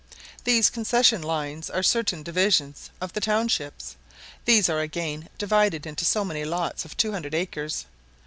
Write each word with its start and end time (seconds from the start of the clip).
[* 0.25 0.43
These 0.45 0.71
concession 0.71 1.21
lines 1.21 1.69
are 1.69 1.83
certain 1.83 2.23
divisions 2.23 2.89
of 2.99 3.13
the 3.13 3.21
townships; 3.21 3.97
these 4.45 4.67
are 4.67 4.79
again 4.79 5.29
divided 5.37 5.85
into 5.85 6.05
so 6.05 6.25
many 6.25 6.43
lots 6.43 6.85
of 6.85 6.97
200 6.97 7.35
acres. 7.35 7.85